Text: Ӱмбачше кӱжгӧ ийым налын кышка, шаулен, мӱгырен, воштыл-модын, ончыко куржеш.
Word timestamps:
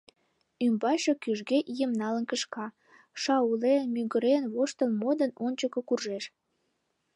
Ӱмбачше 0.65 1.13
кӱжгӧ 1.23 1.57
ийым 1.73 1.91
налын 2.01 2.25
кышка, 2.31 2.65
шаулен, 3.21 3.83
мӱгырен, 3.93 4.43
воштыл-модын, 4.53 5.31
ончыко 5.45 5.79
куржеш. 5.87 6.23